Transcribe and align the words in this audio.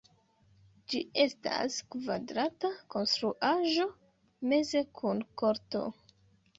Ĝi 0.93 1.01
estas 1.25 1.77
kvadrata 1.97 2.73
konstruaĵo 2.97 3.89
meze 4.53 4.85
kun 5.01 5.27
korto. 5.45 5.89